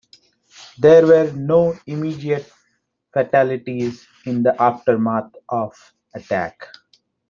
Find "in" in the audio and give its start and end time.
4.25-4.41